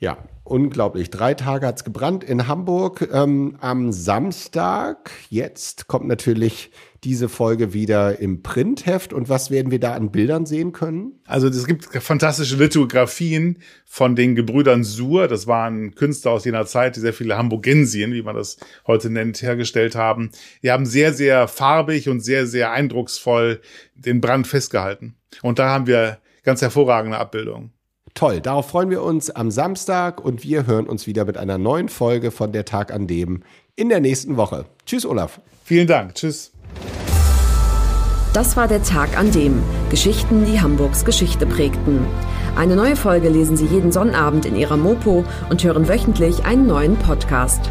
Ja, 0.00 0.18
unglaublich. 0.44 1.10
Drei 1.10 1.34
Tage 1.34 1.66
hat's 1.66 1.82
gebrannt 1.82 2.22
in 2.22 2.46
Hamburg. 2.46 3.08
Ähm, 3.12 3.56
am 3.60 3.90
Samstag, 3.90 5.10
jetzt 5.28 5.88
kommt 5.88 6.06
natürlich 6.06 6.70
diese 7.02 7.28
Folge 7.28 7.72
wieder 7.72 8.20
im 8.20 8.42
Printheft. 8.42 9.12
Und 9.12 9.28
was 9.28 9.50
werden 9.50 9.72
wir 9.72 9.80
da 9.80 9.94
an 9.94 10.12
Bildern 10.12 10.46
sehen 10.46 10.70
können? 10.70 11.20
Also 11.26 11.48
es 11.48 11.66
gibt 11.66 11.84
fantastische 11.86 12.56
Lithografien 12.56 13.58
von 13.86 14.14
den 14.14 14.36
Gebrüdern 14.36 14.84
Suhr. 14.84 15.26
Das 15.26 15.48
waren 15.48 15.96
Künstler 15.96 16.30
aus 16.30 16.44
jener 16.44 16.66
Zeit, 16.66 16.94
die 16.94 17.00
sehr 17.00 17.12
viele 17.12 17.36
Hamburgensien, 17.36 18.12
wie 18.12 18.22
man 18.22 18.36
das 18.36 18.56
heute 18.86 19.10
nennt, 19.10 19.42
hergestellt 19.42 19.96
haben. 19.96 20.30
Die 20.62 20.70
haben 20.70 20.86
sehr, 20.86 21.12
sehr 21.12 21.48
farbig 21.48 22.08
und 22.08 22.20
sehr, 22.20 22.46
sehr 22.46 22.70
eindrucksvoll 22.70 23.60
den 23.96 24.20
Brand 24.20 24.46
festgehalten. 24.46 25.16
Und 25.42 25.58
da 25.58 25.68
haben 25.70 25.88
wir 25.88 26.18
ganz 26.44 26.62
hervorragende 26.62 27.18
Abbildungen. 27.18 27.72
Toll, 28.14 28.40
darauf 28.40 28.68
freuen 28.68 28.90
wir 28.90 29.02
uns 29.02 29.30
am 29.30 29.50
Samstag 29.50 30.24
und 30.24 30.42
wir 30.44 30.66
hören 30.66 30.86
uns 30.86 31.06
wieder 31.06 31.24
mit 31.24 31.36
einer 31.36 31.58
neuen 31.58 31.88
Folge 31.88 32.30
von 32.30 32.52
Der 32.52 32.64
Tag 32.64 32.92
an 32.92 33.06
dem 33.06 33.42
in 33.76 33.88
der 33.88 34.00
nächsten 34.00 34.36
Woche. 34.36 34.64
Tschüss, 34.86 35.06
Olaf. 35.06 35.40
Vielen 35.64 35.86
Dank. 35.86 36.14
Tschüss. 36.14 36.52
Das 38.32 38.56
war 38.56 38.68
der 38.68 38.82
Tag 38.82 39.16
an 39.18 39.32
dem 39.32 39.62
Geschichten, 39.90 40.44
die 40.44 40.60
Hamburgs 40.60 41.04
Geschichte 41.04 41.46
prägten. 41.46 42.06
Eine 42.56 42.76
neue 42.76 42.96
Folge 42.96 43.28
lesen 43.28 43.56
Sie 43.56 43.66
jeden 43.66 43.92
Sonnabend 43.92 44.44
in 44.44 44.56
Ihrer 44.56 44.76
Mopo 44.76 45.24
und 45.48 45.62
hören 45.62 45.88
wöchentlich 45.88 46.44
einen 46.44 46.66
neuen 46.66 46.96
Podcast. 46.96 47.70